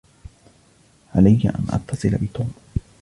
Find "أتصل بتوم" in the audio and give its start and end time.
1.69-2.53